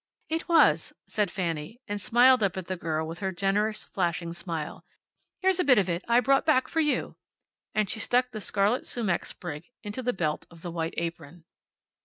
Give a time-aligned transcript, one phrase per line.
[0.29, 4.83] "It was," said Fanny, and smiled up at the girl with her generous, flashing smile.
[5.41, 7.17] "Here's a bit of it I brought back for you."
[7.75, 11.43] And she stuck the scarlet sumac sprig into the belt of the white apron.